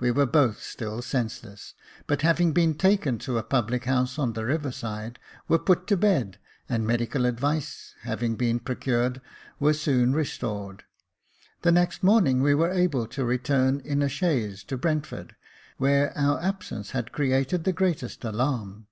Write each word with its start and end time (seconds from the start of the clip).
We 0.00 0.10
were 0.10 0.26
both 0.26 0.60
still 0.60 1.02
senseless; 1.02 1.74
but 2.08 2.22
having 2.22 2.50
been 2.50 2.74
taken 2.74 3.16
to 3.18 3.38
a 3.38 3.44
public 3.44 3.84
house 3.84 4.18
on 4.18 4.32
the 4.32 4.44
river 4.44 4.72
side, 4.72 5.20
were 5.46 5.56
put 5.60 5.86
to 5.86 5.96
bed, 5.96 6.40
and 6.68 6.84
medical 6.84 7.26
advice 7.26 7.94
having 8.00 8.34
been 8.34 8.58
procured, 8.58 9.20
were 9.60 9.72
soon 9.72 10.14
restored. 10.14 10.82
The 11.60 11.70
next 11.70 12.02
morning 12.02 12.42
we 12.42 12.56
were 12.56 12.72
able 12.72 13.06
to 13.06 13.24
return 13.24 13.78
in 13.84 14.02
a 14.02 14.08
chaise 14.08 14.64
to 14.64 14.76
Brentford, 14.76 15.36
where 15.76 16.12
our 16.18 16.42
absence 16.42 16.90
had 16.90 17.12
created 17.12 17.62
the 17.62 17.72
greatest 17.72 18.24
alarm. 18.24 18.88